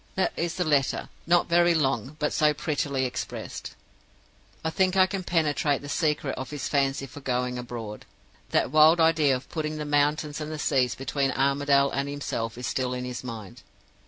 [0.15, 3.75] "That is the letter; not very long, but so prettily expressed.
[4.65, 8.05] "I think I can penetrate the secret of his fancy for going abroad.
[8.49, 12.65] That wild idea of putting the mountains and the seas between Armadale and himself is
[12.65, 13.61] still in his mind.